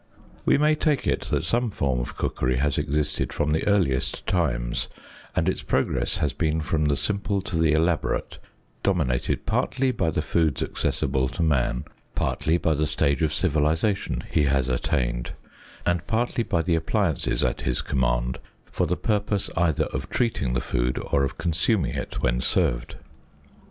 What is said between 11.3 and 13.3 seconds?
man, partly by the stage